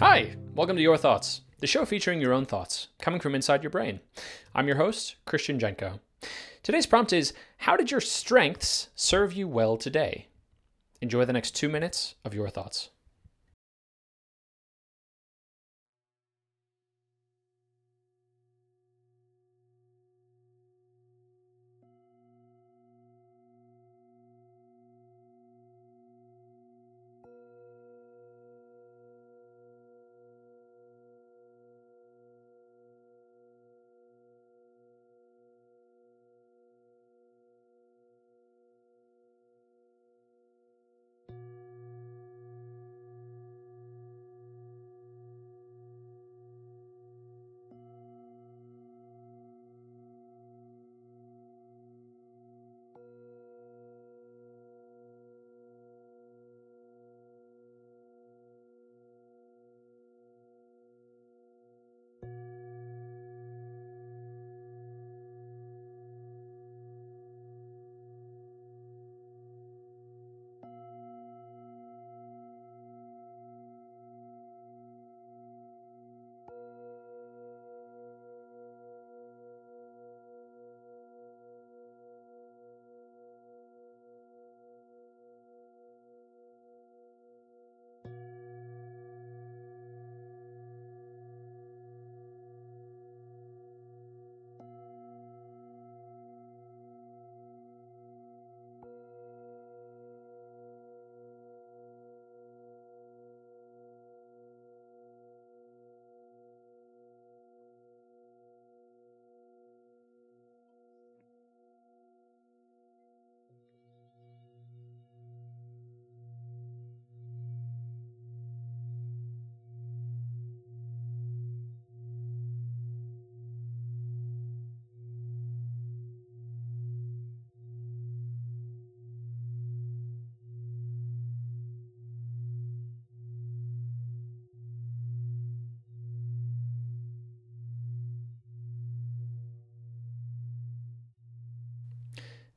Hi, 0.00 0.36
welcome 0.54 0.76
to 0.76 0.82
Your 0.82 0.96
Thoughts, 0.96 1.40
the 1.58 1.66
show 1.66 1.84
featuring 1.84 2.20
your 2.20 2.32
own 2.32 2.46
thoughts, 2.46 2.86
coming 3.00 3.18
from 3.18 3.34
inside 3.34 3.64
your 3.64 3.70
brain. 3.70 3.98
I'm 4.54 4.68
your 4.68 4.76
host, 4.76 5.16
Christian 5.24 5.58
Jenko. 5.58 5.98
Today's 6.62 6.86
prompt 6.86 7.12
is 7.12 7.32
How 7.56 7.76
did 7.76 7.90
your 7.90 8.00
strengths 8.00 8.90
serve 8.94 9.32
you 9.32 9.48
well 9.48 9.76
today? 9.76 10.28
Enjoy 11.00 11.24
the 11.24 11.32
next 11.32 11.56
two 11.56 11.68
minutes 11.68 12.14
of 12.24 12.32
your 12.32 12.48
thoughts. 12.48 12.90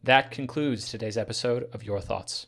That 0.04 0.32
concludes 0.32 0.90
today's 0.90 1.18
episode 1.18 1.70
of 1.74 1.84
Your 1.84 2.02
Thoughts. 2.02 2.48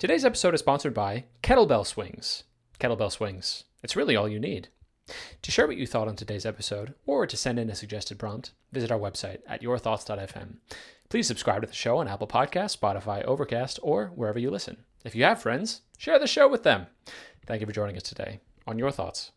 Today's 0.00 0.24
episode 0.24 0.54
is 0.54 0.60
sponsored 0.60 0.94
by 0.94 1.26
Kettlebell 1.44 1.86
Swings. 1.86 2.42
Kettlebell 2.80 3.12
Swings. 3.12 3.64
It's 3.84 3.94
really 3.94 4.16
all 4.16 4.28
you 4.28 4.40
need. 4.40 4.68
To 5.42 5.50
share 5.52 5.68
what 5.68 5.76
you 5.76 5.86
thought 5.86 6.08
on 6.08 6.16
today's 6.16 6.44
episode, 6.44 6.94
or 7.06 7.24
to 7.24 7.36
send 7.36 7.60
in 7.60 7.70
a 7.70 7.76
suggested 7.76 8.18
prompt, 8.18 8.52
visit 8.72 8.90
our 8.90 8.98
website 8.98 9.38
at 9.46 9.62
yourthoughts.fm. 9.62 10.56
Please 11.08 11.28
subscribe 11.28 11.60
to 11.62 11.68
the 11.68 11.72
show 11.72 11.98
on 11.98 12.08
Apple 12.08 12.26
Podcasts, 12.26 12.76
Spotify, 12.76 13.24
Overcast, 13.24 13.78
or 13.82 14.08
wherever 14.16 14.40
you 14.40 14.50
listen. 14.50 14.78
If 15.04 15.14
you 15.14 15.22
have 15.22 15.40
friends, 15.40 15.82
share 15.96 16.18
the 16.18 16.26
show 16.26 16.48
with 16.48 16.64
them. 16.64 16.88
Thank 17.46 17.60
you 17.60 17.66
for 17.66 17.72
joining 17.72 17.96
us 17.96 18.02
today 18.02 18.40
on 18.66 18.76
Your 18.76 18.90
Thoughts. 18.90 19.30